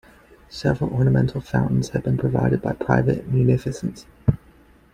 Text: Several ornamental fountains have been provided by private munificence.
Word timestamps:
Several 0.49 0.89
ornamental 0.89 1.41
fountains 1.41 1.89
have 1.89 2.01
been 2.01 2.17
provided 2.17 2.59
by 2.59 2.73
private 2.73 3.27
munificence. 3.27 4.07